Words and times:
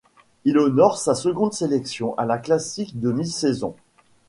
Il 0.45 0.57
honore 0.57 0.97
sa 0.97 1.13
seconde 1.13 1.53
sélection 1.53 2.17
à 2.17 2.25
la 2.25 2.39
classique 2.39 2.99
de 2.99 3.11
mi-saison. 3.11 3.75